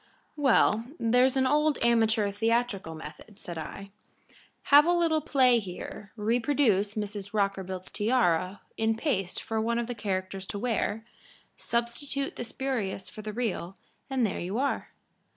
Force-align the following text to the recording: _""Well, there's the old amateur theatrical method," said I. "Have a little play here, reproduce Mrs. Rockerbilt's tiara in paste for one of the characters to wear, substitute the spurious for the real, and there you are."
_""Well, 0.35 0.85
there's 0.99 1.35
the 1.35 1.47
old 1.47 1.77
amateur 1.83 2.31
theatrical 2.31 2.95
method," 2.95 3.37
said 3.39 3.59
I. 3.59 3.91
"Have 4.73 4.87
a 4.87 4.93
little 4.93 5.21
play 5.21 5.59
here, 5.59 6.11
reproduce 6.15 6.95
Mrs. 6.95 7.33
Rockerbilt's 7.35 7.91
tiara 7.91 8.61
in 8.77 8.97
paste 8.97 9.43
for 9.43 9.61
one 9.61 9.77
of 9.77 9.85
the 9.85 9.93
characters 9.93 10.47
to 10.47 10.57
wear, 10.57 11.05
substitute 11.55 12.35
the 12.35 12.43
spurious 12.43 13.09
for 13.09 13.21
the 13.21 13.31
real, 13.31 13.77
and 14.09 14.25
there 14.25 14.39
you 14.39 14.57
are." 14.57 14.89